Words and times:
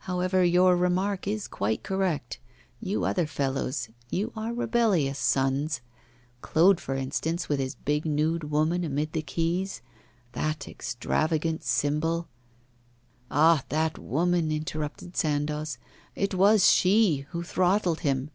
However, 0.00 0.44
your 0.44 0.76
remark 0.76 1.26
is 1.26 1.48
quite 1.48 1.82
correct; 1.82 2.38
you 2.78 3.04
other 3.04 3.26
fellows, 3.26 3.88
you 4.10 4.34
are 4.36 4.52
rebellious 4.52 5.18
sons. 5.18 5.80
Claude, 6.42 6.78
for 6.78 6.94
instance, 6.94 7.48
with 7.48 7.58
his 7.58 7.74
big 7.74 8.04
nude 8.04 8.50
woman 8.50 8.84
amid 8.84 9.14
the 9.14 9.22
quays, 9.22 9.80
that 10.32 10.68
extravagant 10.68 11.62
symbol' 11.64 12.28
'Ah, 13.30 13.64
that 13.70 13.96
woman!' 13.98 14.52
interrupted 14.52 15.16
Sandoz, 15.16 15.78
'it 16.14 16.34
was 16.34 16.70
she 16.70 17.24
who 17.30 17.42
throttled 17.42 18.00
him! 18.00 18.28